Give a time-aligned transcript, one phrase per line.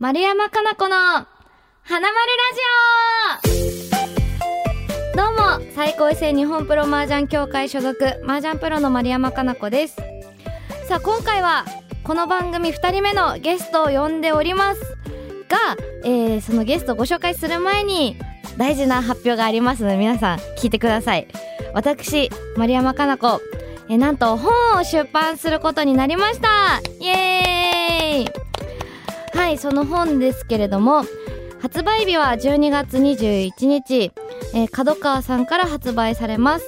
[0.00, 1.28] 丸山かな子の花
[1.84, 2.12] 丸
[3.44, 3.62] ラジ
[5.14, 5.16] オ。
[5.16, 9.94] どうも最高位制日本プロ麻雀協会所属麻雀プロの丸山かな子です。
[10.88, 11.66] さあ今回は
[12.02, 14.80] この番組2人目のゲストを呼んでおります。
[15.48, 18.16] が、えーそのゲストをご紹介する前に
[18.56, 21.28] 大事な発表がありますので皆さん聞いてください。
[21.74, 23.40] 私丸山かな子
[23.88, 26.80] えなんと本を出版することになりました。
[26.98, 28.46] イエーイ。
[29.36, 31.04] はいその本ですけれども
[31.60, 34.12] 発売日は12月21日、
[34.54, 36.64] えー角川さんから発売されます、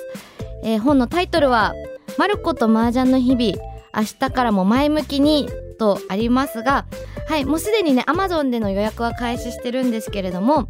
[0.63, 1.75] えー本のタイトルは
[2.19, 3.65] 「マルコと麻雀の日々
[3.97, 6.87] 明日からも前向きに」とありますが
[7.29, 10.69] はいもうすでにね Amazon での予約は開始してるんですけれども、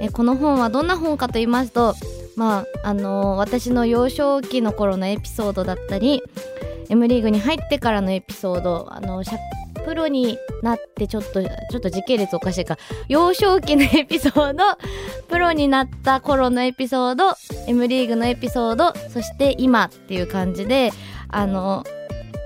[0.00, 1.94] えーこの本はどんな本かと言いますと
[2.36, 6.22] まああのー私の幼少期の頃のエピソードだったり
[6.88, 9.34] M リーグに入ってからのエピソードあのシャ
[9.78, 12.76] プロになってちょっとちょっと時系列おかしいか。
[13.08, 14.64] 幼少期のエピソード
[15.28, 17.34] プロになった頃のエピソード
[17.66, 20.90] M リーグのエピソードそして今っていう感じで
[21.28, 21.84] あの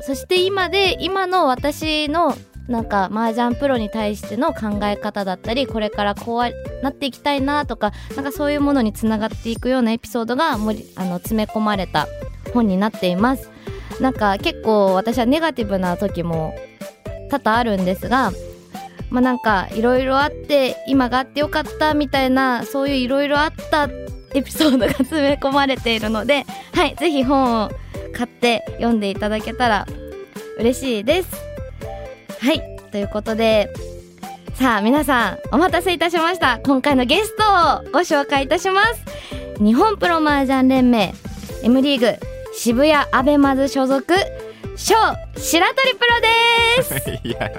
[0.03, 2.37] そして今で今の私の
[2.69, 12.07] なんか麻雀プロに対しての考え方だったりこれからこうなっていきたいなとかなんかそういうものにつながっていくようなエピソードがもりあの詰め込まれた
[12.55, 13.51] 本になっています。
[14.01, 16.55] なんか結構私はネガティブな時も
[17.33, 18.33] 多々あるんですが
[19.11, 23.89] まあなんかいろいろあって今があってよかったみたいなそういういろいろあった
[24.35, 26.45] エピソードが詰め込まれているので
[26.75, 27.71] はいぜひ本を
[28.15, 29.87] 買って読んでいただけたら
[30.59, 31.31] 嬉しいです。
[32.41, 32.61] はい
[32.91, 33.73] ということで
[34.55, 36.59] さあ皆さんお待たせいたしました。
[36.59, 39.05] 今回のゲストをご紹介いたします。
[39.63, 41.15] 日本プロ麻雀連盟
[41.63, 42.19] M リーグ
[42.55, 44.15] 渋谷アベマズ所属
[44.85, 47.11] 翔白鳥プロです。
[47.23, 47.53] いや。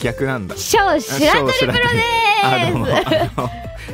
[0.00, 0.56] 逆なんだ。
[0.56, 1.80] 翔白鳥プロで
[2.42, 2.86] あどうも。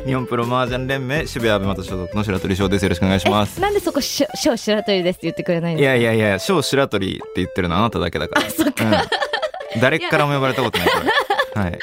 [0.07, 2.85] 日本プロ麻雀連盟渋谷アベマト所属の白鳥翔です。
[2.85, 3.59] よろしくお願いします。
[3.59, 8.47] えなんでそこしょ翔白鳥ですって言ってくれないんいやいやいや翔白鳥って言ってるのはあなただけだから。
[8.47, 8.85] あそっか。
[9.75, 11.01] うん、誰からも呼ばれたことないこ
[11.57, 11.63] れ。
[11.63, 11.79] はい。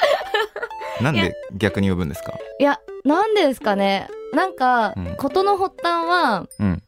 [1.02, 2.32] なんで逆に呼ぶんですか？
[2.58, 4.08] いやなんでですかね。
[4.32, 5.16] なんか、うん。
[5.16, 6.82] 事の発端はうん。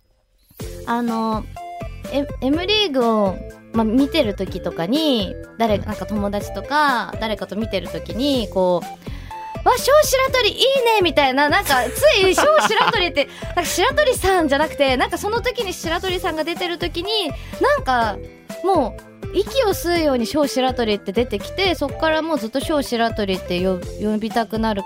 [0.86, 1.65] あのエ
[2.12, 3.36] M リーグを、
[3.72, 8.86] まあ、見てる時とかに誰なんか友達とか誰かと見てる時にこう
[9.68, 17.30] 「わ小白鳥いいね」みたいななんかつい 小白鳥ってなんか白鳥さんじゃなくてなんかその時に白鳥さんが出てる時に
[17.60, 18.16] なんか
[18.64, 24.82] もう息を吸うように小白鳥って出てきてそっからもうずっと小白鳥って呼呼びたくなる。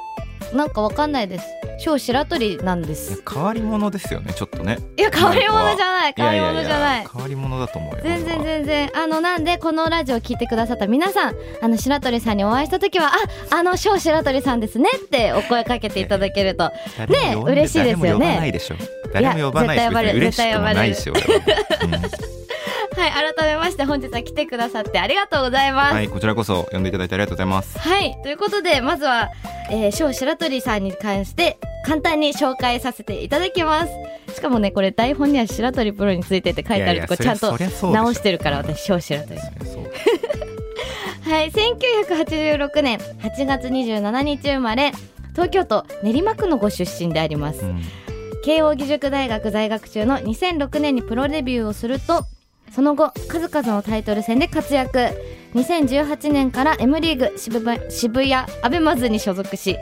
[0.52, 1.46] なんかわかんないです
[1.80, 3.22] 小白鳥なんです。
[3.26, 4.78] 変わり者ですよねちょっとね。
[4.98, 7.06] いや変わり者じゃない変わり者じゃない。
[7.10, 8.90] 変わり者だと思うよ全然全然。
[8.94, 13.10] あのなんでこのラジオ聞いてくださった皆さんあの白鳥さんにお会いした時は
[13.50, 16.70] ああの小白鳥さんですねってお声かけていただけると。
[17.08, 18.20] ね嬉しいですよね。
[18.20, 18.76] 誰も呼ばないでしょ
[19.12, 20.20] 誰も呼ばないし絶対呼ばれる。
[20.20, 22.49] 別に嬉しくもないし俺は、
[22.96, 25.90] はい改めまして本日は来てくださってありがとうございます。
[25.90, 27.78] うんはいこちらこそ呼んでいただいてありがとうございます。
[27.78, 29.30] はいということでまずは、
[29.70, 33.92] えー、小白鳥さんに関して簡単に紹介させていただきます。
[34.34, 37.56] しかもねこれ台本には白鳥プロについてって書いてあるとこちゃんと
[37.90, 39.46] 直してるから私小白鳥そ
[39.80, 44.92] うはい1986年8月27日生まれ
[45.32, 47.82] 東京都練馬区のご出身であります、うん。
[48.44, 52.24] 慶應義塾大学在学中の2006年にプロデビューをすると
[52.74, 55.10] その後数々のタイトル戦で活躍。
[55.54, 59.76] 2018年から M リーグ渋谷渋谷アベマズに所属し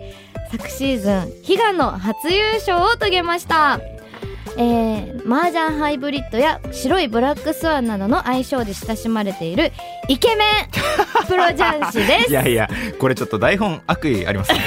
[0.50, 1.14] 昨シーズン
[1.46, 3.80] 悲願の初優勝を遂げました。
[4.56, 9.70] えー、麻雀ハイブリッドや白いブラックスワンなどの愛称で親しまれている
[10.08, 10.48] イケメン
[11.28, 12.30] プロ雀士です。
[12.30, 14.60] いやいやこれちょっと台本悪意ありますね。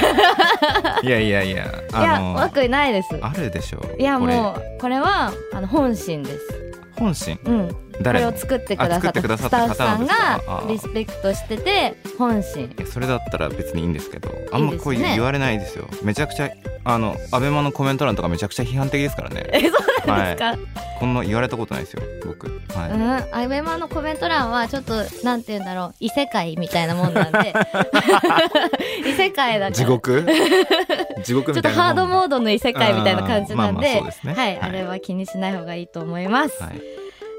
[1.04, 3.10] いやいやいやいやあの悪意ないです。
[3.22, 6.74] あるでしょいやもうこれはあの本心です。
[6.98, 7.40] 本心？
[7.46, 12.74] うんこれを作ってくださったスタッフさんがリスペクトしてて本心。
[12.86, 15.88] それだったら別にいいんですけどあんまこう言われないですよ。
[16.04, 16.50] めちゃくちゃ
[16.84, 19.48] あのアベマのコメント欄とかめちゃくちゃ批判的ですからね。
[19.54, 20.60] えそうなんですか、はい、
[21.00, 22.48] こんな言われたことないですよ僕。
[22.74, 23.44] はい、うん。
[23.44, 24.94] アベマのコメント欄はちょっと
[25.24, 27.54] なんて言うんだろう異世界みたいなもんなんで。
[29.06, 29.72] 異世界だから。
[29.72, 30.26] 地獄？
[31.24, 34.34] 地獄ちょっとハードモードの異世界みたいな感じなんあーまあまあでそうですね。
[34.34, 34.60] はい、はい。
[34.62, 36.82] あれは気にしない方がいいと思います、はい、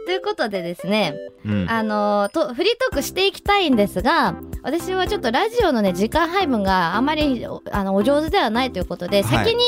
[0.07, 1.15] ということでですね
[1.45, 9.45] うん、あのーとフリートークしていきたいんですが私はちょっとラジオのね時間配分があまりおあのお上手ではないということで、はい。
[9.47, 9.63] 先に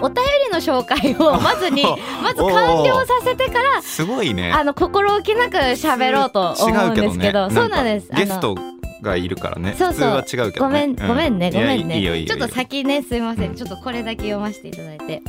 [0.00, 1.82] お便りの紹介を まずに
[2.22, 4.52] まず完了させてからすごいね。
[4.52, 7.54] あの心置きなく喋ろうと思うんですけどね。
[7.54, 8.08] そうなんです。
[8.08, 8.54] かゲスト
[9.02, 9.74] がいるからね。
[9.76, 10.10] そうそう。
[10.20, 10.64] 普通は違うけど。
[10.64, 12.40] ごめん、ごめんね、ごめんいやいいよいいよね。
[12.40, 13.54] ちょっと先ね、すいません。
[13.54, 15.22] ちょっとこれだけ読ませていただいて。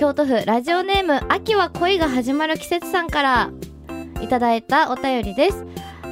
[0.00, 3.50] 京都府ラジオネーム、秋は恋が始まる季節さんから
[4.22, 5.66] いただいたお便りです。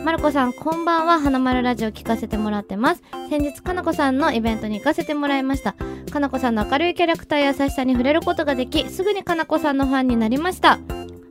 [0.05, 1.19] まるこさん、こんばんは。
[1.19, 3.03] 花丸ラジオ聞かせてもらってます。
[3.31, 5.75] 先日、かなこさんのイベントに行かせてもらいました。
[6.13, 10.79] かなこさんの明るいキャラクターや優しさに触れることができ、すぐにかなこさんのファンになりました。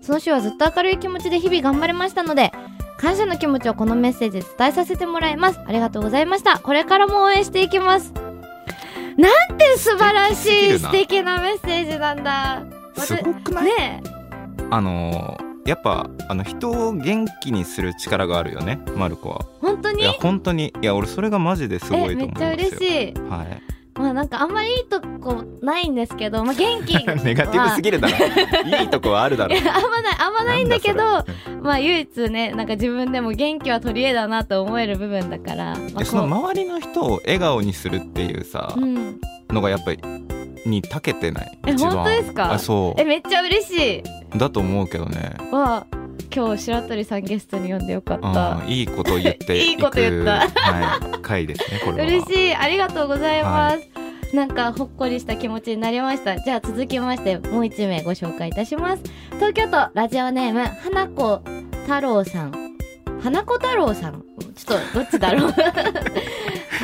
[0.01, 2.51] その週はずっと明るい気持ちで日々頑張れましたので、
[2.97, 5.59] 感謝の気持ちをこのメッセージで伝えさせてもらいます。
[5.63, 6.57] ありがとうございました。
[6.57, 8.11] これからも応援していきます。
[9.17, 12.63] なんて素晴らしい素素敵敵なメッセージなんだ。
[12.97, 13.65] すごくない？
[13.65, 14.03] ね
[14.69, 19.39] あのーやっぱあの人を元気にする力があるよねマルコは。
[19.41, 20.01] え、本当に？
[20.01, 20.73] いや本当に。
[20.81, 22.49] いや俺それがマジですごえ、いと思いますよ。
[22.49, 23.13] めっちゃ嬉しい。
[23.29, 23.61] はい
[23.97, 27.15] まあなんかあんまりいいとこないんですけど、まあ元気は。
[27.23, 28.15] ネガティブすぎるだろ。
[28.81, 29.55] いいとこはあるだろ。
[29.57, 29.81] あんまない、
[30.19, 30.99] あんまないんだけど、
[31.61, 39.19] まあ唯一ね、なんか自分でも元気は取り柄だなと思える部分だから、まあ、その周りの人を笑顔にするっていうさ、うん。
[39.49, 39.99] のがやっぱり
[40.65, 41.57] に長けてない？
[41.67, 42.51] え本当ですか？
[42.53, 43.99] あそえ、めっちゃ嬉しい。
[43.99, 44.03] う
[44.37, 45.35] だと思うけどね。
[45.51, 45.97] わあ
[46.33, 50.47] 今日白鳥さんゲストに呼んでよかっあたーいいこと言って いいこと言った。
[50.47, 52.07] はい、回ですねこれは。
[52.07, 56.39] 嬉しいありがとうございます、なんかほっこりした気持ちになりました。
[56.39, 59.03] じゃあ続きましてもう一名ご紹介いたします。
[59.35, 61.41] 東京都ラジオネーム花子
[61.85, 62.67] 太郎さん。
[63.23, 64.23] 花子太郎さん？
[64.55, 65.51] ちょっとどっちだろう？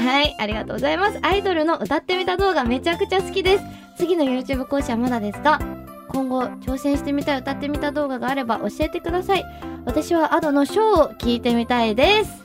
[0.03, 1.19] はいありがとうございます。
[1.21, 3.63] アイドルの歌ってみた動画めちゃくちゃ好きです。
[3.97, 5.59] 次の YouTube 講師はまだですか？
[6.13, 9.44] 今後挑戦してみたい歌ってみた動画があれば教えてください
[9.86, 12.44] 私は Ado のショーを聞いてみたいです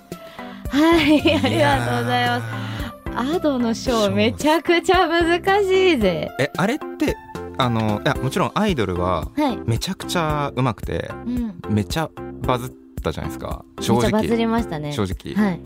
[0.70, 2.68] はいありがとうございます
[3.18, 6.30] アドのショーめちゃくちゃ難しいぜ。
[6.38, 7.16] えあれって
[7.56, 9.56] あのいやもちろんアイドルははい。
[9.66, 11.60] めちゃくちゃ上手くてうん。
[11.68, 12.08] めちゃ
[12.42, 12.72] バズっ
[13.02, 14.92] たじゃないですか正めっちゃバズ直りましたね。
[14.92, 15.60] 正直、はい。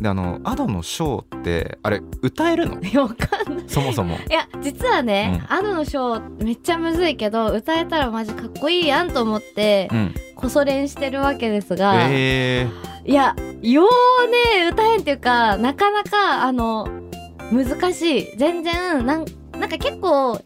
[0.00, 2.74] であのアドのショーってあれ歌えるの？
[3.02, 3.64] わかんない。
[3.66, 4.14] そもそも。
[4.16, 10.14] いや、実はね、アドのショーめっちゃむずいけど、歌えたらマジかっこいいやんと思ってう、ん。
[10.36, 12.66] こそ練してるわけですが、え
[13.06, 16.88] いや、ようね、歌えんっていうか、なかなか、あの、
[17.50, 18.36] 難しい。
[18.36, 19.24] 全然、なん、
[19.58, 20.38] なんか結構、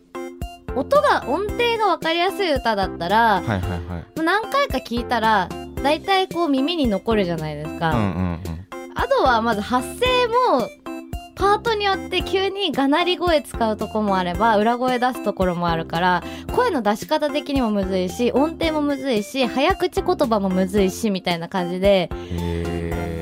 [0.76, 4.24] 音が、音程がわかりやすい歌だったら、ー、はいはいはい。
[4.24, 5.48] 何回か聞いたら、
[5.82, 7.90] だいたいこう耳に残るじゃないですか。
[7.90, 8.59] うんうんうん
[9.00, 10.68] あとはまず発声も、
[11.34, 16.22] パートによって急にがなり声使うとこもあれば、裏声出すところもあるから、
[16.54, 22.10] 声の出し方的にもむずいし、音程もむずいし、早口言葉もむずいし、みたいな感じで、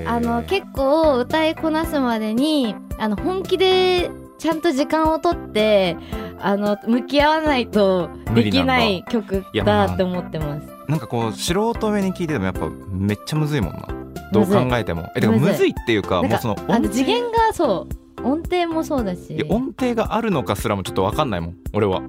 [0.09, 5.97] あの、結構歌いこなすまでに、あの、本気でちゃんと時間をとって、
[6.41, 10.67] あの、向き合わないとできない曲だって思ってます。
[10.89, 15.11] なんかこう素人目に聞いててもやっぱめっちゃむずいもんなどう考えても。
[15.17, 15.53] えでもむずい。
[15.53, 19.45] むずいっていうかもうそのあの音次元がそう、音程もそうだし。
[19.49, 22.03] 音程があるのかすらもちょっとわかんないもん俺は。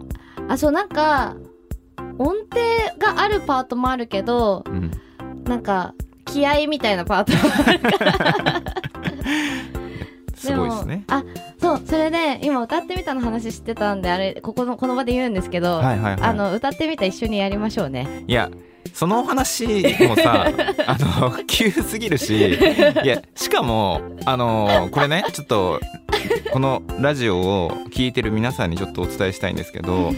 [0.48, 1.36] あ、そう、なんか、
[2.18, 2.60] 音程
[2.98, 4.92] があるパートもあるけど、うん。
[5.44, 5.94] なんか、
[6.25, 8.63] 気合みたいなパートもあるから。
[10.36, 11.04] すごいですね。
[11.10, 11.24] もあ、
[11.60, 16.22] そう、それで、今歌ってみたの話知ってたんで、あれ、ここの、この場で言うんですけど、はいはいはい。
[16.22, 18.24] あの、歌ってみた一緒にやりましょうね。
[18.27, 18.50] いや
[19.00, 19.66] その話
[20.01, 20.46] もさ
[20.86, 25.79] あの急すぎるしいやしかもあのこれねちょっと
[26.51, 30.12] このラジオを聞いてる皆さんにちょっとお伝えしたいんですけど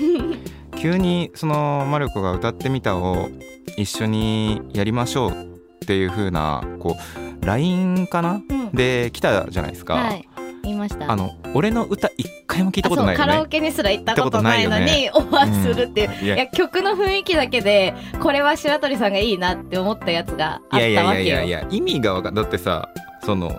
[0.77, 3.29] 急にそのマルコが歌ってみたを
[3.77, 8.41] 一緒にやりましょうっていう風なこう LINE かな？
[8.49, 8.71] うん。
[8.71, 10.27] で来たじゃないですか、はい。
[10.63, 11.11] 言いました。
[11.11, 16.25] あの俺の歌一回も聞いたことないあそう、カラオケにすら行ったことないのに、オファーするっていう。
[16.25, 16.35] いや。
[16.35, 21.35] いや、曲の雰囲気だけで、これは白鳥さんがいいなって思ったやつがあっいやいやいたわけよ。
[21.37, 22.89] やいやいや意味がわかんだってさ
[23.23, 23.57] その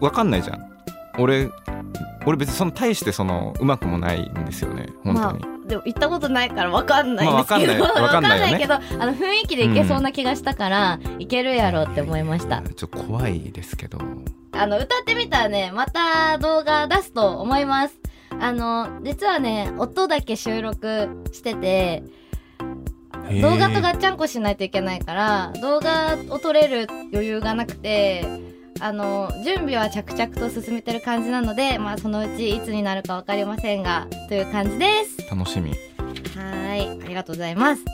[0.00, 0.68] わかんないじゃん。
[1.18, 1.50] 俺
[2.26, 4.88] 俺別にその大してそのうまくもないんですよね。
[5.02, 8.40] 本当に、まあ、でも行ったことないから分かんないんですけど、まあわかんない。
[8.40, 12.62] わかんないけどあの雰囲気でいけそうな気がしたから、いけるやろって思いました。
[12.62, 13.98] ちょっと怖いですけど
[14.52, 17.98] あの歌ってみたらねまた動画出すと思います
[18.40, 22.02] あの実はね音だけ収録してて
[23.40, 28.24] 動画とガッチャンコしないといけないから動画を撮れる余裕がなくて
[28.80, 35.72] あの準備は着々と進めてる感じなのでまあそのうちいつになるか分かりませんがという感じです楽しみ
[36.38, 37.84] はーい、ありがとうございます。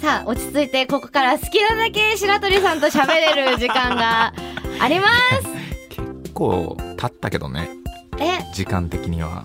[0.00, 4.32] さあ、落ち着いて、ここから好きなだけ白鳥さんと喋れる時間が
[4.80, 5.06] ありま
[5.42, 5.49] す。
[6.40, 7.68] 結構経ったけどね。
[8.18, 9.44] え、時間的には。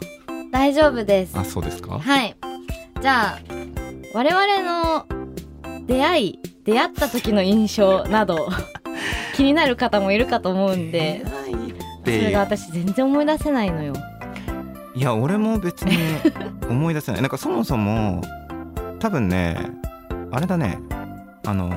[0.52, 1.38] 大丈夫です。
[1.38, 2.00] あそうですか？
[2.00, 2.36] はい。
[3.02, 3.40] じゃあ、
[4.14, 5.06] 我々の
[5.88, 8.48] 出会い、出会った時の印象など、
[9.36, 13.94] 気になる方もいるかと思うんでそてれが私全然思い出せないのよ。
[14.96, 15.98] いや俺も別に
[16.70, 17.22] 思い出せない。
[17.22, 18.22] なんかそもそも
[19.00, 19.58] 多分ね
[20.32, 20.80] あれだね。
[21.46, 21.70] あの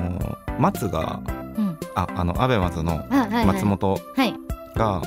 [0.60, 1.18] 松が
[1.56, 1.76] うん。
[1.96, 3.46] ああのアベマズのあはいはい。
[3.46, 4.32] 松本はい
[4.78, 5.02] が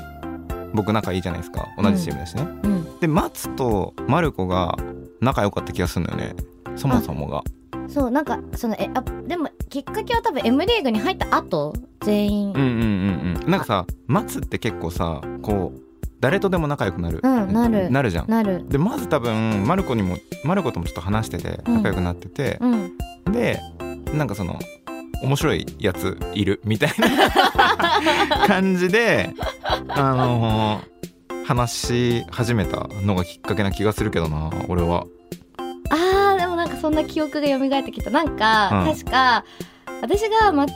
[0.73, 1.67] 僕仲いいじゃないですか。
[1.77, 2.99] 同じチームだしね、うん。
[2.99, 4.77] で松とマルコが
[5.19, 6.35] 仲良かった気がするんだよね。
[6.75, 7.43] そもそもが。
[7.87, 12.49] そうなんかそのえあでもきっかけは多分 M リーグに入った後全員。
[12.49, 13.51] うんうんうんうん。
[13.51, 15.79] なんかさ松って結構さこう
[16.19, 17.89] 誰とでも仲良くなる、うんなる。
[17.89, 18.29] なるじゃん。
[18.29, 18.65] なる。
[18.69, 21.75] でまず多分マルコにもマルコともちょっと話しててうん。
[21.77, 22.97] 仲良くなってて、うん。
[23.31, 23.59] で
[24.13, 24.59] なんかその
[25.23, 29.29] 面白いやついるみたいな 感じで
[29.89, 30.91] あのー
[31.43, 35.05] 話し始めたのがきっかけな気がするけどな俺は。
[35.89, 38.09] あーでもなんかそんな記憶が蘇ってきた。
[38.09, 38.93] なんか、うん。
[38.93, 39.43] 確か
[40.01, 40.71] 私が松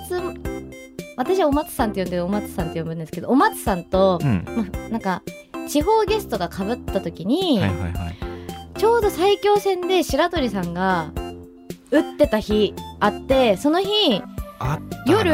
[1.16, 4.44] 私はお松さんって呼んでお松さんって呼ぶんですけどお松さんとう、ん。
[4.46, 5.22] ま、なんか
[5.70, 8.18] 地方ゲストがかぶった時に、はいはいはい。
[8.78, 11.12] ちょうど最強戦で白鳥さんが
[11.92, 14.22] 打ってた日あってその日
[15.08, 15.32] 夜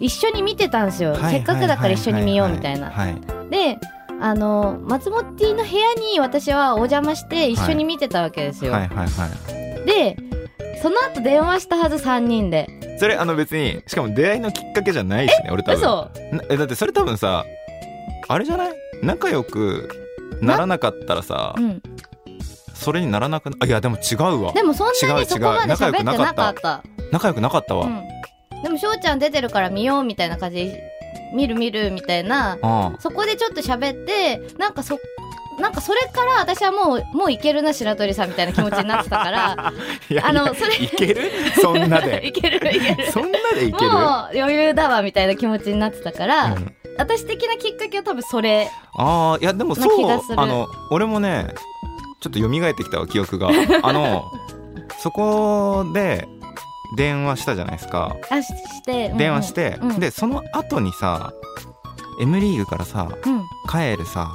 [0.00, 2.90] 一緒に見てたんですよ、はいはいせっかくだから一緒に見ようみたいな。
[2.90, 3.14] はい
[3.50, 3.78] で
[4.22, 8.72] あの松本 T の部屋に私はお邪魔して一緒に見てたわけですよ。
[8.72, 9.28] はいはいは
[9.82, 9.86] い。
[9.86, 10.16] で
[10.82, 12.68] その後電話したはず3人で。
[12.98, 15.78] それあの別にしかも出会いのきっかけじゃないしね俺多分。
[15.80, 16.10] 嘘。
[16.36, 17.44] なえだってそれ多分さ
[18.28, 18.74] あれじゃない？
[19.02, 19.88] 仲良く
[20.42, 21.82] ならなかったらさうん。
[22.74, 24.52] それにならなくなあいやでも違うわ。
[24.52, 26.82] でもそんなにそこまで喋ってなか仲良くなかった。
[27.12, 28.02] 仲良くなかったわ、うん、
[28.62, 30.82] でも翔ちゃん出てるから見ようみたいな感じで
[31.34, 34.98] 見る見るみたいなあそこでちょっと喋ってなんかそ
[35.60, 39.72] なんかそれから私はもうもういけるな白鳥さんみたいな気持ちになってたから
[40.24, 41.30] あのそれいける？
[41.60, 42.24] そんなで。
[42.28, 43.12] いけるいける。
[43.12, 43.90] そんなでいける？
[43.92, 44.02] もう
[44.34, 46.74] 余裕だわみたいな気持ちになってたから、うん。
[46.96, 51.48] 私的なきっかけは多分それああいやでもなそうあの俺もね
[52.20, 53.50] ちょっと蘇ってきたわ記憶が。
[53.82, 54.30] あの
[54.98, 56.26] そこで
[56.96, 58.16] 電話したじゃないですか。
[58.30, 59.18] あしして、うんうん。
[59.18, 60.00] 電話して、うん。
[60.00, 61.32] でその後にさ
[62.20, 63.42] M リーグからさうん。
[63.70, 64.32] 帰るさ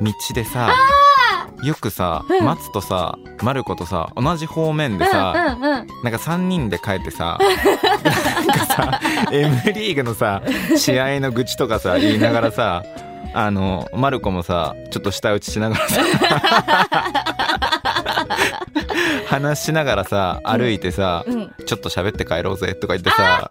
[0.00, 0.74] 道でさ
[1.62, 2.44] よくさ、うん。
[2.44, 5.86] 松とさマルコとさ同じ方面でさ、うんうんうん。
[6.04, 7.38] なんか3人で帰ってさ
[8.44, 9.00] なんかさ
[9.32, 10.42] M リーグのさ
[10.76, 12.82] 試合の愚痴とかさ言いながらさ
[13.34, 16.00] あのマルコもさちょっと舌打ちしながらさ
[19.26, 21.52] 話しながらさ歩いてさ、うん。
[21.66, 23.50] ちょっと喋って帰ろうぜとか言ってさ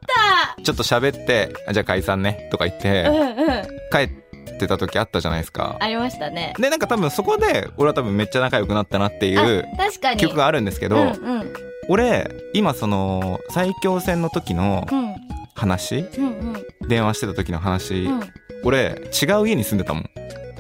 [0.63, 3.63] ちょっと喋ってあじゃあ解散ねとか言っうんてうん。
[3.91, 4.13] 帰
[4.53, 5.77] ってた時あったじゃないですか。
[5.79, 6.53] ありましたね。
[6.57, 10.19] でなんか多分そこで俺は多分めっちゃ仲良くなったなっていうあ確かに。
[10.19, 11.53] 記憶があるんですけど、うんうん。
[11.89, 15.15] 俺今その最強戦の時のうん。
[15.57, 16.87] 話うんうん。
[16.89, 18.21] 電話してた時の話、うん。
[18.63, 20.09] 俺違う家に住んでたもん。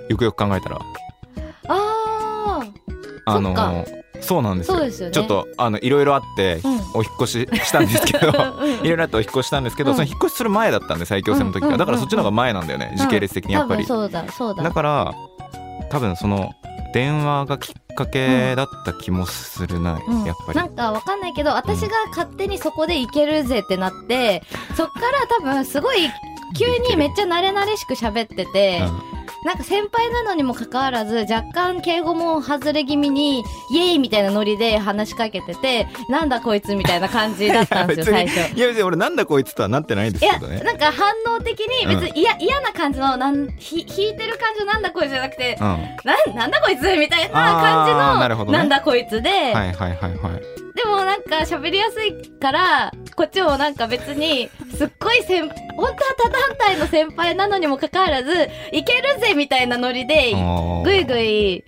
[0.09, 0.79] よくよく考えたら。
[1.67, 2.71] あー。
[3.25, 3.85] あの
[4.25, 4.79] そうなんですよ。
[4.79, 5.13] ですよね。
[5.13, 6.75] ちょっとあのいろいろあって、うん。
[6.95, 8.27] お引っ越ししたんですけど
[8.59, 9.95] うんうんいろいろあってお引っ越ししたんですけど、うん。
[9.95, 14.63] その引っ越しする前だったんで最強戦の時が、うんうんだからそっちの方が前なんだよね、時系列的にやっぱり、そうだそうだ。
[14.63, 15.13] だから
[15.89, 16.51] 多分その
[16.93, 20.23] 電話がきっかけだった気もするな、うん。
[20.23, 20.59] やっぱり。
[20.59, 24.43] なんかわかんないけど私が勝手にそこでいけるぜってなって
[24.75, 26.09] そっから多分すごい
[26.57, 28.81] 急にめっちゃ慣れ慣れしく喋ってて、
[29.45, 38.53] なんか先輩なのにもかかわらず若干敬語も外れ気味にイエーイみたいなノリで話しかけててなんだこいつみたいな感じだったんですよ 最初。
[38.53, 40.61] にいや別に俺なんだこいつとはなってないんですいやけどね。
[40.61, 45.67] なんか反応的に別に嫌、嫌な感じのなんひ引いてる感じのなんだこいつじゃなくてうん。
[45.67, 48.65] はなんなんだこいつみたいな感じのなね。
[48.65, 58.31] んだこいつで、いはいはいはいでもなんか喋りやすいからこっちもなんか別にすっごい先本当は他団体の先輩なのにもかかわらず
[58.71, 60.33] いけるぜみたいなノリで
[60.83, 61.63] ぐいぐい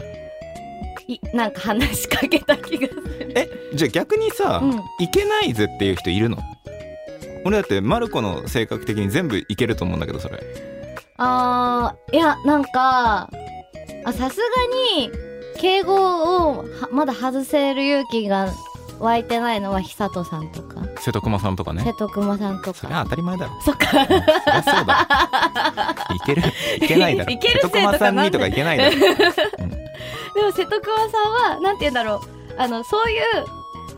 [1.07, 3.31] いなんか話しかけた気がする。
[3.33, 4.83] えじゃあ逆にさ、うん。
[4.99, 6.37] いけないぜっていう人いるの？
[7.45, 10.43] 俺だってマルコの性格的に全部いけると思うんだけどそれ。
[11.15, 13.29] あーいやなんか
[14.03, 14.45] あさすが
[14.99, 15.09] に
[15.59, 18.51] 敬語をはまだ外せる勇気が
[18.99, 20.81] 湧いてないのは久人さんとか。
[20.99, 21.83] 瀬戸熊さんとかね。
[21.83, 23.61] 瀬戸熊さんとそれはか当たり前だろ。
[23.61, 23.87] そっか。
[23.87, 26.07] そりゃそうだ。
[26.15, 26.41] いける。
[26.81, 27.31] いけないだろ。
[27.33, 29.69] いけるぜ瀬戸熊さんにとかいけないだろ、うん。
[29.69, 29.77] で
[30.43, 32.19] も瀬戸熊さんはなんて言うんだろう。
[32.59, 33.21] あのそういう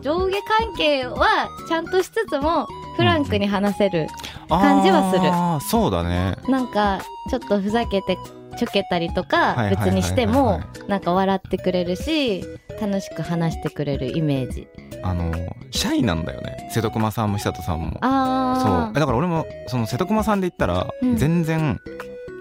[0.02, 2.66] 上下関係はちゃんとしつつも
[2.96, 4.08] フランクに話せる、
[4.48, 5.28] 感じはする。
[5.32, 6.36] あーそうだね。
[6.48, 8.18] なんかちょっとふざけて
[8.60, 12.44] ちょけたりとか別にしてもなんか笑ってくれるし
[12.78, 14.68] 楽しく話してくれるイメージ。
[15.02, 15.32] あの
[15.70, 16.68] シャイなんだよね。
[16.70, 17.92] 瀬戸熊さんも久人さんも。
[17.92, 18.00] そう。
[18.02, 21.16] あだから俺もその瀬戸熊さんで言ったらうん。
[21.16, 21.80] 全然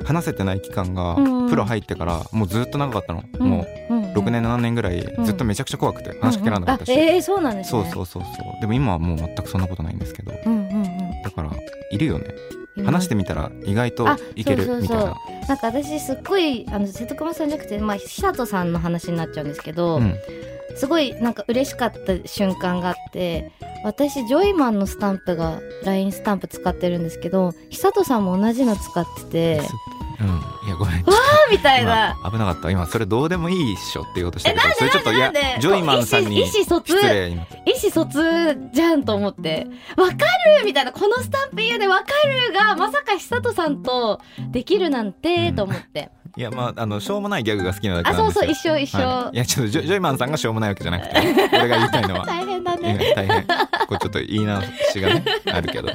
[0.04, 1.34] 話せてない期間がうん。
[1.34, 8.62] うんプロ入ってからもうずっと長かったの、あもうう6年7年ぐらいずっとめちゃくちゃ怖くて話しかけられなかったし、うんうんあえー、そうなんですそうねそうそうそう。
[8.62, 10.32] でも今はもう全くそんなことないんですけど。
[10.46, 11.22] うんうんうん。
[11.24, 11.50] だから
[11.92, 12.26] いるよね。
[12.52, 15.16] 今話してみたら意外とあいけるみたいな。
[15.48, 20.16] なんか私すっごいあの瀬戸熊さんじゃなくてまあ久人さんの話になっちゃうんですけど、うん。
[20.76, 23.52] すごいなんか嬉しかった瞬間があって
[23.84, 29.62] 私ジョイマンのスタンプが LINE スタンプ使ってるんですけど久人さんも同じの使ってて
[30.22, 30.28] うん。
[30.68, 31.04] いやごめん。
[31.06, 31.12] あ
[31.52, 32.18] みたいな。
[32.22, 32.70] 今危なかった。
[32.70, 36.96] 今それどうでもいいっしょって言おうとしたけどそれちょっといやジョイマンさんに意思疎通？
[36.96, 37.36] 意
[37.82, 39.68] 思疎通じゃんと思って。
[39.98, 40.14] わか
[40.60, 40.92] るみたいな。
[40.92, 42.06] このスタンプ家でわか
[42.48, 48.42] るがまさか久人さんとできるなんてと思って、いやまああのしょうもないギャグが好きなだけあなんですよ。
[48.42, 51.16] そうそう一緒一緒、はい、いやちょっとジョジョイマンさんがしょうもないわけじゃなくて
[51.54, 52.26] 俺が言いたいのは。
[52.28, 53.14] 大変だね。
[53.16, 53.44] 大変。
[53.44, 53.56] こ
[53.96, 55.90] れちょっと言い直しがねあるけど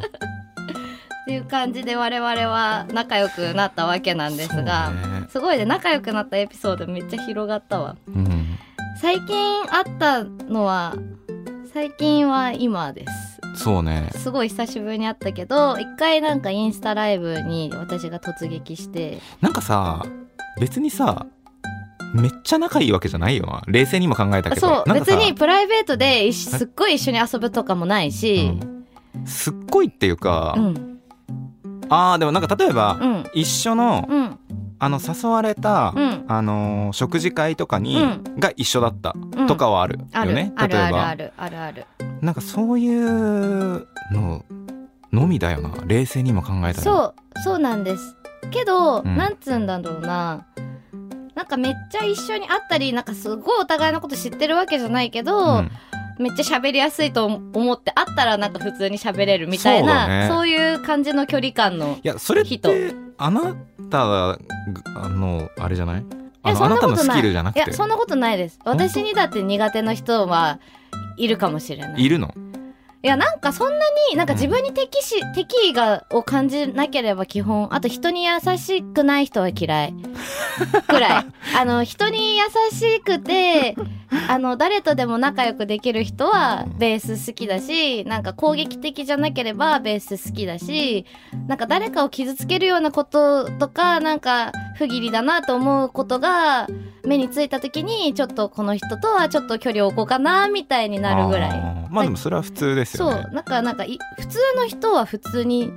[1.25, 5.27] っていう感じで我々は仲良くなったわけなんですが、ね。
[5.31, 7.97] すごいね仲良くなったエピソードめっちゃ広がったわ。
[8.09, 8.59] うん。
[9.01, 9.37] 最近
[9.71, 10.95] あったのは
[11.73, 13.07] 最近は今で
[13.55, 13.63] す。
[13.65, 14.11] そうね。
[14.17, 19.19] すごい久しぶりに会ったけど一回なんかインスタライブに私が突撃して。
[19.41, 20.05] なんかさ
[20.61, 21.25] 別にさ
[22.13, 23.63] めっちゃ仲いいわけじゃないよな。
[23.67, 24.85] 冷静にも考えたけど。
[24.85, 24.93] そう。
[24.93, 28.53] 別にプライベートですっごい一緒に遊ぶとかもないし。
[29.15, 29.27] うん。
[29.27, 30.94] すっごいっていうか、うん
[31.95, 33.25] あーでもなんか例えば、うん。
[33.35, 34.39] 一緒のうん。
[34.81, 36.25] あの誘われた、うん。
[36.29, 38.41] あのー食事会とかに、うん。
[38.41, 39.47] が一緒だったうん。
[39.47, 40.73] とかはあるよね、ある。
[40.75, 41.09] 例えば。
[41.09, 41.33] あるある。
[41.37, 41.87] あるある。
[42.21, 44.45] なんかそういうの
[45.13, 46.75] のみだよな冷静にも考えたら。
[46.75, 48.17] そうそうなんです。
[48.51, 49.17] けど、うん。
[49.17, 50.47] なんつうんだろうな。
[51.35, 55.71] なんかめっちゃ一緒に会ったりなんかすごいお互いのこと知ってるわけじゃないけど、うん
[56.19, 60.51] めっちゃ喋りやすいと思って会ったらなんか普通に喋れるみたいなそうだね。
[60.51, 62.69] いう感じの距離感のいやそれっ人。
[62.71, 63.55] てあな
[63.91, 64.39] た
[65.09, 66.05] のあれじゃない？
[66.43, 67.71] あやそんなたのスなことないキルじゃないくて？
[67.71, 68.59] やそんなことないです。
[68.65, 70.59] 私にだって苦手な人は
[71.17, 72.03] いるかもしれない。
[72.05, 72.35] いるの？
[73.03, 73.79] いやなんかそんな
[74.11, 79.95] になんか自分に敵し、敵意がを感じなければ基本あと人に優しくない人は嫌い。
[80.89, 81.27] くらい。
[81.61, 83.77] あの人に優しくて
[84.29, 91.07] あの誰とでも仲良くできる人はベース好きだしなんか攻撃的じゃなければベース好きだし
[91.47, 96.69] なんか誰かを傷つけるようなこととかなんか不義理だなと思うことが
[97.05, 101.61] 目についた時にちょっとこの人とはちょっと距離を置こうかなみたいになるぐらい。
[101.91, 103.23] まあでもそれは普通ですよね。
[103.23, 103.35] そう。
[103.35, 105.71] なんかなんかい普通の人は普通に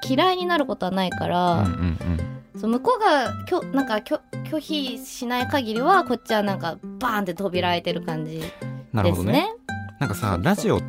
[0.00, 9.32] き嫌いになることはないから、うんうんそう向こうがきょなんかきょ拒否しない限りはこっちはなんかバーンって扉開いてる感じうんなるほどね。
[9.32, 9.54] ですね。
[10.00, 10.80] なんかさラジオ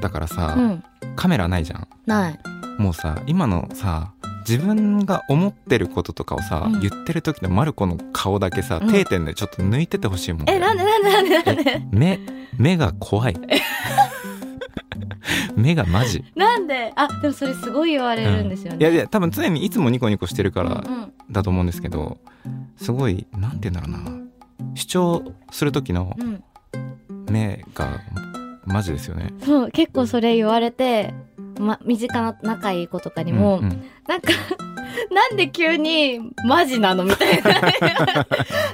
[0.00, 0.84] だからさ、うん。
[1.16, 1.88] カメラないじゃん。
[2.06, 2.38] ない。
[2.78, 4.12] もうさ今のさ
[4.48, 6.80] 自分が思ってることとかをさ、うん。
[6.80, 8.90] 言ってる時のマルコの顔だけさ、うん。
[8.90, 10.50] 定点でちょっと抜いててほしいもん。
[10.50, 11.82] えなんでなんでなんでなんで。
[11.92, 12.20] 目
[12.58, 13.36] 目が怖い
[15.56, 16.24] 目がマジ。
[16.34, 16.92] なんで？
[16.96, 18.78] あでもそれすごい言われるんですよね。
[18.80, 21.12] いやいや多分常にいつもニコニコしてるからうんうん。
[21.30, 22.18] だと思うんですけど
[22.76, 24.24] すごいなんて言うんだろうな。
[24.74, 26.42] 主張する時のうん。
[27.30, 28.00] 目が
[28.64, 29.32] マジですよね。
[29.44, 31.12] そう結構それ言われて、
[31.58, 33.82] ま、身近な仲いい子とかにも、うんうん。
[34.08, 34.32] なんか
[35.12, 37.50] なんで急にマジなのみたいな。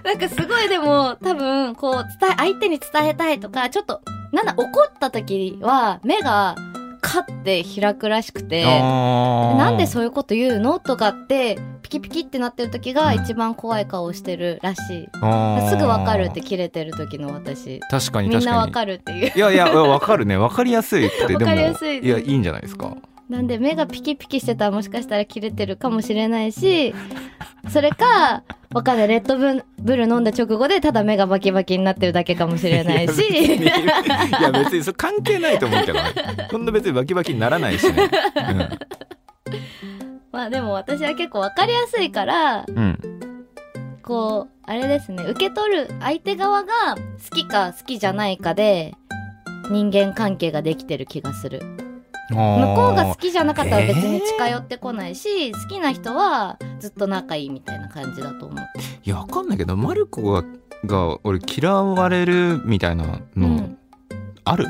[0.05, 4.01] なんかすごいでも多分こう伝え相手に伝えたいとかちょっと
[4.35, 6.57] なんだ怒った時は目が
[7.01, 15.09] カッて開くらしくてなんでそういうこと言うのとかってピキピキってなってる時が一番怖い顔をしてるらしい、
[15.69, 17.79] すぐわかるって切れてる時の私。
[17.91, 18.57] 確かにみん確かに。
[18.57, 19.33] なわかるっていう。
[19.37, 20.39] いやいやわかるね。
[20.39, 22.97] わかりやすいってでも わかりやすいいやいいんじゃないですか
[23.29, 26.95] なんで目がピキピキしてたらもしかしたら切れてるかもしれないし
[27.71, 28.43] それか
[28.75, 33.23] わかんないレッドブル飲んだ直後でただ目がバキバキになってるだけかもしれないし。
[33.23, 33.63] い
[34.43, 36.11] や別にそれ関係ないと思うけどね。
[36.51, 38.11] そんな別にバキバキにならないしね。
[40.33, 42.99] まあでも私は結構わかりやすいからうん、うん、
[44.03, 45.23] こうあれですね。
[45.23, 48.95] 受け取る相手側が好きか好きじゃないかで
[49.71, 51.84] 人間関係ができてる気がする
[52.31, 58.65] 向向こうが好きじゃなかったら別に近寄ってこないし、好きな人はずっと仲いいみたいな感じだと思う。
[59.05, 60.45] いやわかんないけどマルコが
[60.87, 63.79] が俺嫌われるみたいなの、うん。
[64.45, 64.67] ある？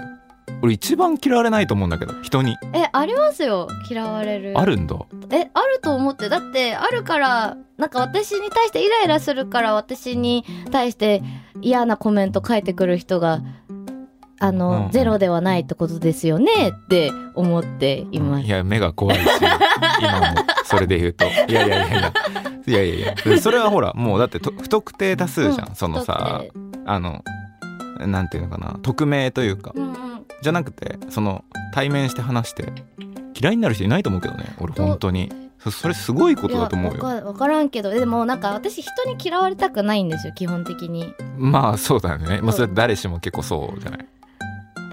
[0.63, 2.57] 俺一番嫌われないと思うんだけど人に。
[2.73, 3.69] えありますよ。
[3.91, 4.55] 嫌われる。
[4.57, 4.97] あるんだ。
[5.31, 6.29] えあると思って。
[6.29, 11.23] だってあるからなんか私に対してイライラするから私に対して
[11.61, 13.43] 嫌なコメント書いてくる人が
[14.41, 14.91] あの、うん。
[14.91, 18.47] ゼロではないってことですよねって思っています。
[18.47, 18.49] い。
[18.49, 19.23] や目が怖いし
[20.01, 21.25] 今もそれで言うと。
[21.27, 22.13] いやいやいやいや。
[22.67, 23.41] いやいやいや。
[23.41, 26.43] それはほらもうだってと不特定多数じゃん、うんそのさ
[26.87, 27.23] あの
[28.01, 29.95] なんていうのかな匿名というか、うんうん。
[30.43, 32.73] じゃなくてその対面して話して
[33.41, 35.31] 嫌いになる人いないと思うけどね俺本当に。
[35.59, 37.89] そそれすごいことだと思ういよやわからんけど。
[37.89, 41.15] でもなんか私人に嫌われたくないんですよ基本的に。
[41.39, 42.41] まあそうだよね。
[42.43, 44.07] まあそれは誰しも結構そうじゃない？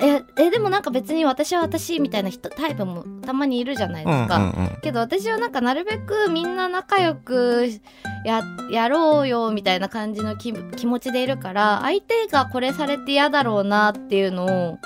[0.01, 4.81] ええでもなんか別に私は私みたいな人タイプもたまにいるじゃないですか、うんうんうん。
[4.81, 7.69] けど私はなんかなるべくみんな仲良く
[8.25, 14.79] ややろうよみたいな感じの気気持ちでいるから相手がこれされて嫌だろうなっていうのを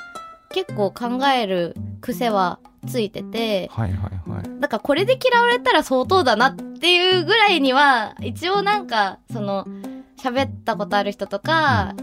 [0.50, 4.60] 結構考える癖はついててはいはいはい。
[4.60, 9.66] だからこれで嫌われたら相当だなっていうぐらいには一応なんかその
[10.22, 11.94] 喋ったことある人とか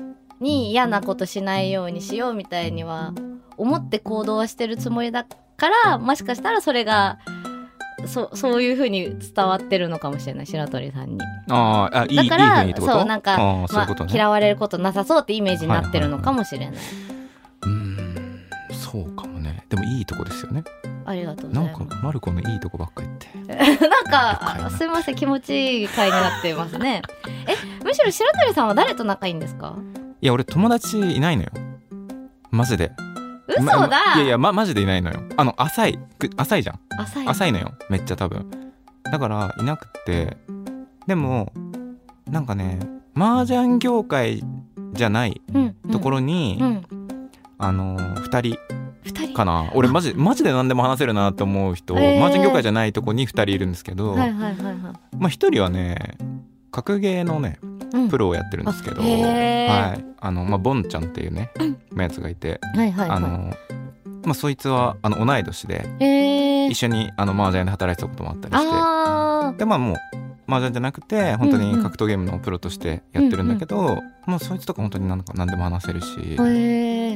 [0.42, 3.12] に嫌なことしないようにしようみたいには
[3.56, 7.18] 思って行動はしてるつもりだからもしかしたらそれが
[8.06, 11.18] そそういう風に伝わってるのかもしれない白鳥さんに。
[11.50, 16.74] あーあいいいいだからそうなんかあーそうまあ、いうことね、嫌われることなさそうってイメージになってるのかもしれない。
[16.74, 18.40] うーん
[18.72, 20.64] そうかもねでもいいとこですよね
[21.04, 21.86] ありがとうござないんます。
[21.86, 23.54] かマルコのいいとこばっか言って
[23.88, 27.02] なんかなすみません気持ちいい回になってますね。
[27.46, 29.76] えむしろ白鳥さんは誰と仲いいんですか？
[30.22, 31.50] いや俺友達いないのよ。
[32.52, 32.92] マジで。
[33.48, 33.88] 嘘まだ。
[33.88, 35.20] まいやいや、ま、マジでいないのよ。
[35.36, 36.80] あの浅いく浅いじゃん。
[36.96, 37.26] 浅い。
[37.26, 37.72] 浅いのよ。
[37.90, 38.48] めっちゃ多分。
[39.02, 40.36] だからいなくて。
[41.08, 41.52] でも
[42.30, 42.78] なんかね
[43.16, 44.44] 麻雀業界
[44.92, 45.90] じゃないうんうん。
[45.90, 46.86] ところに、うん。
[47.58, 48.58] あの2人。
[49.02, 49.34] 二人？
[49.34, 49.72] かな。
[49.74, 52.22] 俺マジマジで何でも話せるなと思う人、へー。
[52.22, 54.76] 麻雀業界じゃないとこに2人いるんですけど、はいはいはいはい。
[54.76, 54.92] まあ
[55.24, 56.16] 1人はね
[56.72, 57.58] 格ゲーのね
[57.92, 58.08] うん。
[58.08, 60.04] プロをやってるんですけど、はい。
[60.18, 61.50] あのまあボンちゃんっていうね、
[61.96, 63.28] やつがいて、はいはいはあの
[64.24, 66.74] まあそいつはあの同い年で一。
[66.74, 68.68] 緒にあの麻雀で働いてたこともあったりして。
[68.72, 69.96] あでまあもう
[70.48, 76.16] 麻雀じゃなくて本当に格闘ゲームのプロとしてやってるんだけど、まあそいつとか本当になんか何でも話せるし。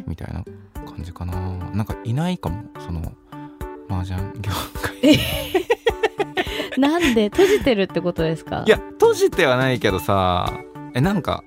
[0.07, 0.45] みたいな
[0.85, 1.35] 感じかな。
[1.73, 3.13] なんかいないかもその
[3.89, 5.19] 麻雀業界。
[6.79, 7.31] なんで？
[7.31, 8.65] 閉じてるってことですか？
[8.67, 10.53] いや閉じてはないけどさ
[10.95, 11.45] えなんか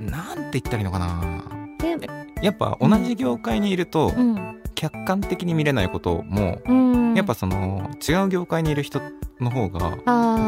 [0.00, 1.44] なんて言ったらいいのかな。
[1.78, 2.06] で、
[2.42, 4.62] やっぱ同じ業界にいるとうん。
[4.74, 7.14] 客観的に見れないこともうん。
[7.14, 9.00] やっぱその違う業界にいる人
[9.40, 9.98] の方が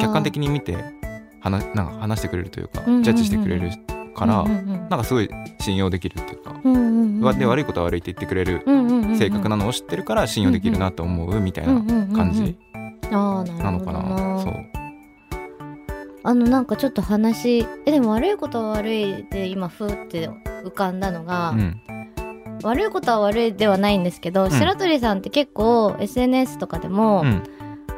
[0.01, 0.77] 客観的に見て
[1.41, 3.03] 話なんか話してくれるというかうんうんうん。
[3.03, 3.71] ジャッジしてくれる
[4.15, 5.29] からうんうんうんなんかすごい
[5.61, 8.63] 信用できるっていうかうんうんうんわで悪いことは悪いって言ってくれる
[9.19, 12.57] 性格なのを知ってるから信用できるなと思うみたいな感感じ
[13.11, 14.41] なのかな。
[14.43, 14.78] そう
[16.29, 20.29] あのなんかちょっと話えでも悪いことは悪いで今ふーって
[20.63, 21.81] 浮かんだのが、うん
[22.65, 24.51] 悪いことは悪いではないんですけど、ん。
[24.51, 27.43] 白鳥さんって結構 SNS とかでもうん。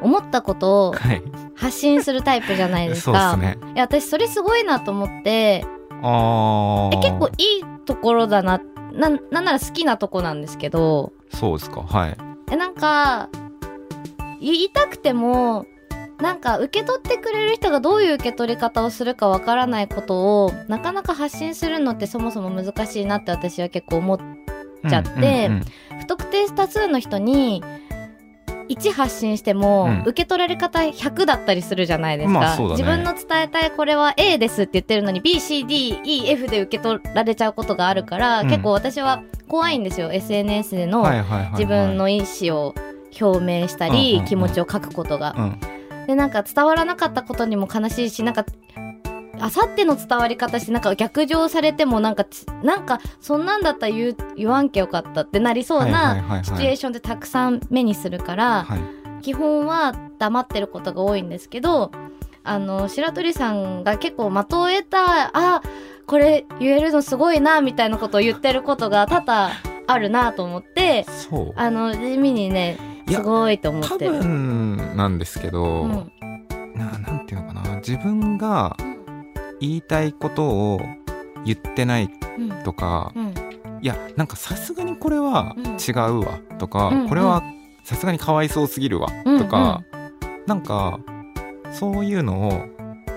[0.03, 1.23] 思ったことをはい。
[1.55, 3.33] 発信するタイプじゃないですか。
[3.35, 3.57] すね。
[3.75, 5.64] いや私それすごいなと思って
[6.03, 8.61] ああえ結構いいところだな
[8.93, 11.12] ななんなら好きなとこなんですけど。
[11.31, 12.16] そうですかはい。
[12.53, 13.31] えなんか
[14.40, 15.64] 言いたくても
[16.21, 24.19] なんか受け取ってくれる人がどういう受け取り方をするかわからないことをなかなか発信するのってそもそも難しいなって私は結構思っ
[24.89, 25.11] ちゃって
[25.47, 25.65] うんうん
[26.01, 27.63] 不特定多数の人に
[28.71, 32.69] 1発信しても、うん受け取られ方100だったりするじゃないですか、まあね。
[32.71, 38.49] 自分の伝えたいこれは A ですって言ってるのに BCDEF で受け取られちゃうことがあるから、うん。
[38.49, 40.13] 結構私は怖いんですよ。
[40.13, 41.05] SNS での、
[41.53, 42.75] 自分の意思を
[43.21, 44.25] 表明したり、うんうんうん。
[44.27, 45.35] 気持ちを書くことが。
[45.37, 45.61] うん
[46.07, 48.45] でなんか伝わらなかったことにも悲しいしなんか
[49.41, 58.81] あさっての伝わり方してなんか逆上されてもなんかつなんかそんなんだったら言う言わんけよかったってなりそうなはいシチュエーションってたくさん目にするから、はい。
[59.23, 61.91] 基本は黙ってることが多いんですけど
[62.43, 65.63] あの白鳥さんが結構的を得たあ
[66.07, 69.51] これ言えるのすごいなみたいなことを言ってることが多々
[69.87, 71.05] あるなと思って
[71.57, 72.79] あの地味にね
[73.16, 74.12] すごいと思っ多てる。
[74.18, 76.12] 分なんですけど、うん。
[76.75, 77.77] ななんていうのかな。
[77.77, 78.77] 自分が
[79.61, 80.81] 言いたいことを
[81.44, 83.35] 言ってないうんとか、うん。
[83.83, 85.64] いやなんかさすがにこれはうん。
[85.77, 87.42] 違うわとか、うんこれは
[87.85, 89.83] さすがにかわいそうすぎるわうんとか、
[90.46, 91.01] なんか
[91.73, 92.53] そういうのを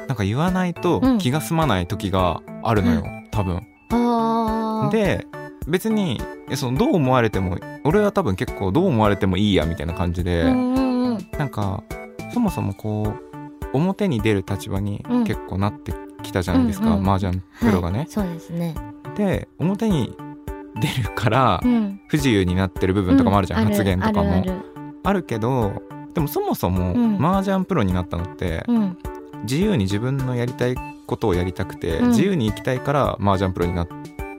[0.07, 1.17] なんか言わないとうん。
[1.17, 3.67] 気が済まない時があるのよ、多分。
[4.91, 5.25] で
[5.67, 11.27] 別にえそのどう思われても俺は多分結構どう思われてもいいやみたいな感じで、うんうんうん。
[11.37, 11.83] なんか
[12.33, 15.23] そもそもこう表に出る立場にうん。
[15.23, 17.99] 結構なってきたじゃないですか、うんうん麻雀プロがね。
[17.99, 18.75] はいそうですね。
[19.15, 20.15] で表に
[20.79, 22.01] 出るからうん。
[22.07, 24.43] 不自由になってる部分とかもあるじゃん、う発言とかも。
[25.03, 25.81] あるけど
[26.13, 27.25] でもそもそもうん。
[27.25, 28.97] 麻雀プロになったのってうん。
[29.43, 32.09] 自由に自分のやりたいことをやりたくて、うん。
[32.09, 33.87] 自由に生きたいから麻雀プロになっ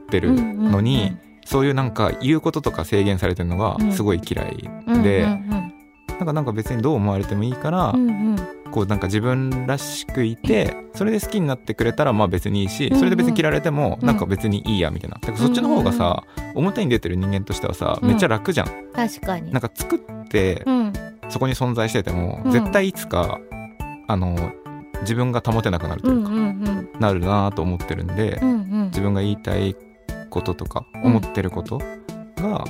[0.08, 5.74] てるのに、そういうなんか言うこととか制限されてるのがすごい嫌いうんで、うんうん。
[6.08, 8.36] なんかなんか別にどう思われてもいいから、うんうん
[8.74, 12.98] こうなんか自分らしくいてそれで好きになってくれたらまあ別にいいしうんうん。
[12.98, 14.06] それで別に嫌われてもうん。
[14.08, 15.14] なんか別にいいやみたいな。
[15.14, 16.24] だからそっちの方がさ
[16.56, 18.66] 表に出てる人間としてはさめっちゃ楽じゃん。
[18.92, 19.52] 確かに。
[19.52, 20.92] なんか作ってうん。
[21.28, 22.50] そこに存在しててもうん。
[22.50, 23.38] 絶対いつか
[24.08, 24.34] あの
[25.02, 26.88] 自分が保てなくなるとういうんかうん。
[26.98, 28.84] なるなと思ってるんでうんうん。
[28.86, 29.76] 自分が言いたい
[30.34, 31.02] こととかうん。
[31.04, 31.78] 思ってること
[32.36, 32.64] が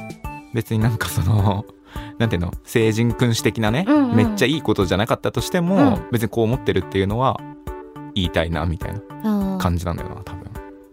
[0.52, 1.64] 別になんかその
[2.18, 4.16] なんていうの成人君子的なね、うんうん。
[4.16, 6.08] めっちゃいいことじゃなかったとしても、うん。
[6.12, 7.40] 別にこう思ってるっていうのは
[8.14, 10.44] 言いたいなみたいな感じなんだよな多分。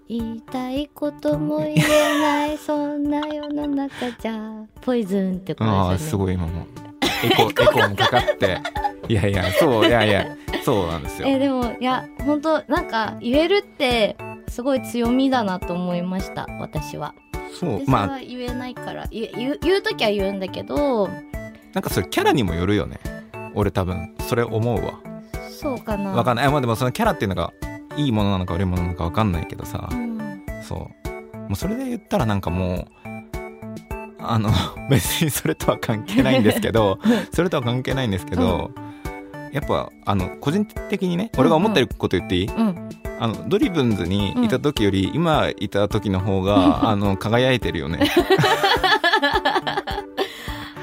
[0.08, 6.10] 言いたいことも言えない そんな世の中じゃポイズンってことああですよね。
[6.12, 6.66] すごい今も。
[7.24, 8.60] エコエコーもかかって。
[9.08, 10.26] いやいやそういやいや
[10.64, 11.28] そうなんですよ。
[11.28, 14.16] えでもいや本当なんか言えるって
[14.48, 17.14] すごい強みだなと思いました私は。
[17.34, 18.08] 私そうまあ。
[18.08, 19.08] は言えないから。
[19.12, 21.08] 言う言う言う時は言うんだけど
[21.74, 23.00] なんかそれキャラにもよるよね。
[23.54, 25.00] 俺多分それ思うわ。
[25.50, 26.12] そうかな。
[26.12, 26.46] わかんない。
[26.46, 27.54] あまあでもそのキャラっていうのが
[27.98, 30.44] いいものなのか悪いものなのかわかんないけどさ、うん。
[30.64, 31.38] そう。
[31.38, 33.02] もうそれで言ったらなんかもう
[34.20, 34.50] あの
[34.90, 37.00] 別にそれとは関係ないんですけど
[37.34, 38.72] それとは関係ないんですけど、
[39.52, 42.90] やっぱあの個人的にね俺が思ってること言っていい、うん
[43.22, 48.10] あのドリブンズにいた時より今いた時の方が、あの輝いてるよね。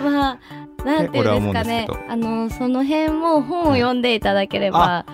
[0.00, 0.38] まあ
[0.84, 1.88] なんていうんですかね。
[2.08, 5.04] あのその辺も本を読んでいただければ、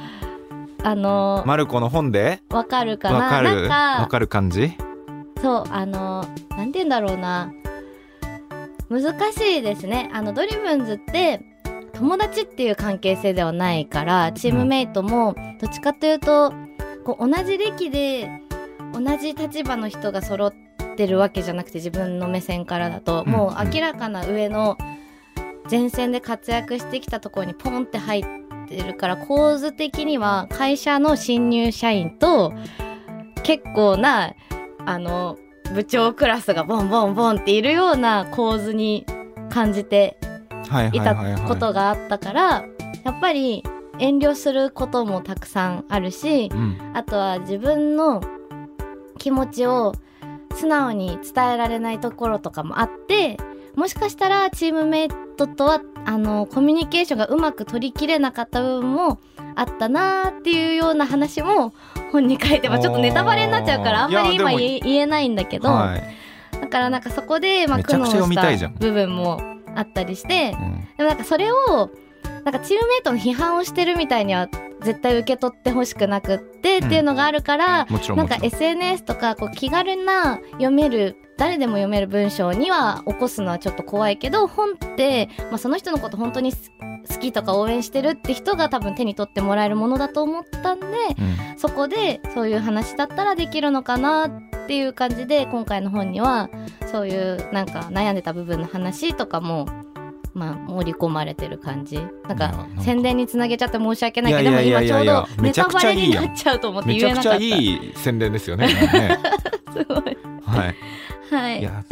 [0.83, 2.43] あのマルコの本で？
[2.51, 3.17] わかるかな？
[3.17, 3.69] わかる。
[3.71, 4.77] わかる感じ？
[5.41, 7.51] そうあのなんて言うんだろうな。
[8.91, 10.11] 難しいですね。
[10.13, 11.41] あのドリブンズって
[11.95, 16.53] 友達っていう関係性ではないからチームメイトもどっちかというと
[17.05, 18.41] こう同じ歴で
[18.93, 20.55] 同じ立場の人が揃っ
[20.97, 23.33] てるわけじゃなくて自分の目線からだと、うん。
[23.33, 24.79] もう明らかな上の
[25.71, 28.25] 前線で活躍してきたところにポンって入っ
[28.69, 32.53] てるから構図的には会社の新入社員と
[33.43, 34.35] 結構な
[34.87, 35.39] あの
[35.75, 39.07] 部長クラスがボンボンボンっているような構図に
[39.51, 40.19] 感じて
[40.69, 41.15] はいいた
[41.47, 42.65] ことがあったから
[43.05, 43.63] やっぱり
[43.99, 46.79] 遠慮することもたくさんあるしうん。
[46.95, 48.23] あとは自分の
[49.19, 49.95] 気持ちを
[50.55, 53.37] 素直に伝えられないところとかもあって
[53.75, 59.19] もしかしたらチームメイトとはあのコミュニケーションがうまく取りきれなかった部分も
[59.57, 61.73] あったなーっていうような話も
[62.13, 66.03] 本に書いてますちょっっとネタバレになっちゃうからあんまり今言えないんだけど、はい。
[66.61, 69.41] だからなんかそこで、まあ、苦悩した部分も
[69.75, 70.89] あったりしてうん。
[70.97, 71.91] でもなんかそれを
[72.45, 74.49] なんかチームメイトの批判をしてるみたいには
[74.83, 86.59] 絶対受け取ってほしくなくってっていうのがあるから、もちろんなんか SNS とかこう気軽な読める誰でも読める文章には起こすのはちょっと怖いけど本って、まあ、その人のこと本当に好
[87.09, 90.91] 好きとか応援してるって人が多分手に取ってもらえるものだと思ったんでう
[91.55, 91.59] ん。
[91.59, 96.51] そこでそういう話だったらできるのかなっていう感じで今回の本には
[96.91, 99.67] そういうなんか悩んでた部分の話とかも
[100.35, 102.01] まあ盛り込まれてる感じ。
[102.29, 106.25] なんか宣伝につなげちゃって申し訳ないけどいやいやでも今ちょうどネタバレにめちゃくちゃいいやん。
[106.25, 109.19] なっちゃうと思ってめちゃくちゃ言えなかったいい宣伝ですよね今ね。
[109.73, 110.19] すごい。
[110.45, 110.75] はい。
[111.35, 111.61] はい。
[111.61, 111.85] いや。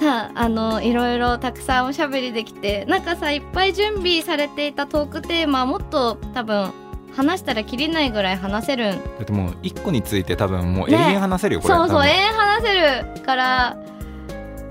[0.00, 6.72] さああのいろいろたくさんおしゃべりできてなんかさいっぱい準備されていたトークテーマもっと多分
[7.16, 8.98] 話したらきりないぐらい話せるん。
[8.98, 11.74] だってもう一個について多分もう永遠話せるよ、これ。
[11.74, 13.76] そうそう永遠話せるから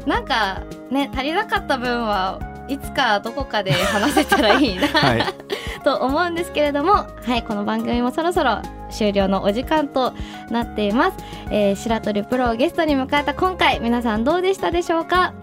[0.06, 5.24] なんかね足りなかった分はいつかどこかで話せたらいいな、 はい。
[5.84, 10.14] と思うんですけれどもはいこの番組もそろそろ終了のお時間と
[10.50, 11.18] なっています、
[11.50, 15.34] えー、白鳥プロをゲストに迎えた今回皆さんどうでしたでしょうか、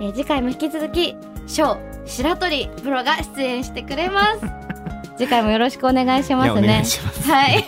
[0.00, 1.16] えー次回も引き続き
[1.46, 4.40] ショー白鳥プロが出演してくれます。
[5.18, 6.84] 次回もよろしくお願いしますね。
[7.26, 7.64] はい。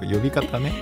[0.00, 0.72] 呼び方ね、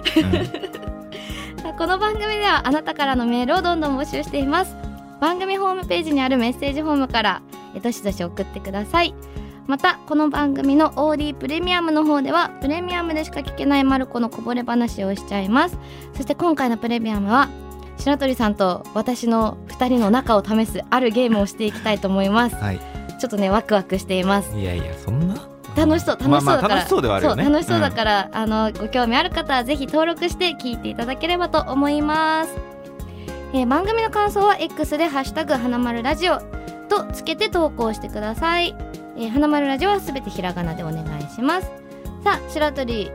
[1.62, 4.76] さあこの番組ではあなたからのメールをどんどん募集しています
[5.20, 7.42] 番組ホームページにあるメッセージフォームから
[7.74, 9.14] えどしどし送ってください。
[9.66, 15.78] またこの番組の OD プレミアムの方ではプレミアムでしか聞けないマルコのこぼれ話をしちゃいます。
[16.14, 17.48] そして今回のプレミアムは
[17.98, 22.56] 白鳥さんと私の2人の仲を試すあるゲームをしていきたいと思います。
[22.56, 22.80] うん、はい。
[23.18, 24.56] ちょっとねワクワクしています。
[24.56, 25.34] いやいやそんな。
[25.76, 27.44] 楽しそう楽しそうだから、まあまあ楽しそうではあるよね。
[27.44, 32.75] そう楽しそうだから、あのご興味ある方はぜひ登録して聞いていただければと思います
[33.52, 36.38] えー番組の感想は X で「ハッシュタグ花丸ラジオ」
[36.88, 38.74] とつけて投稿してください、
[39.16, 41.66] えー花丸ラジオはすべてひらがなでお願いします。
[42.24, 43.10] さあ白鳥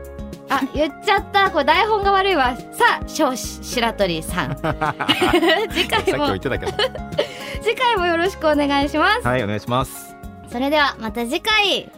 [0.48, 1.50] あ 言っちゃった。
[1.50, 2.56] これ台本が悪いわ。
[2.72, 4.56] さあ少子白鳥さん。
[5.70, 6.18] 次回も。
[6.18, 6.72] も言ってたけど。
[7.62, 9.26] 次回もよろしくお願いします。
[9.26, 10.16] はいお願いします。
[10.50, 11.90] それではまた次回。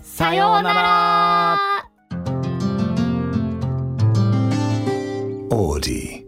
[0.00, 1.58] さようなら。
[5.50, 6.21] Audi.